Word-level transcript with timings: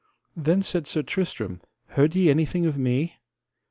Then 0.35 0.63
said 0.63 0.87
Sir 0.87 1.03
Tristram: 1.03 1.61
Heard 1.89 2.15
ye 2.15 2.31
anything 2.31 2.65
of 2.65 2.75
me? 2.75 3.17